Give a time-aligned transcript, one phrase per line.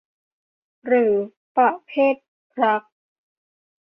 [0.85, 1.13] หรือ
[1.57, 2.15] ประเภท
[2.61, 2.81] รัก